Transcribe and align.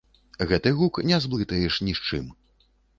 Гэты 0.51 0.69
гук 0.79 0.99
не 1.11 1.21
зблытаеш 1.27 1.81
ні 1.87 1.97
з 2.01 2.11
чым. 2.11 2.37